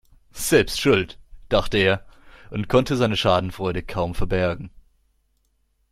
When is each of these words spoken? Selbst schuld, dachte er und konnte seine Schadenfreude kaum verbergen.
Selbst 0.31 0.81
schuld, 0.81 1.19
dachte 1.47 1.77
er 1.77 2.03
und 2.49 2.67
konnte 2.67 2.97
seine 2.97 3.15
Schadenfreude 3.15 3.83
kaum 3.83 4.15
verbergen. 4.15 4.71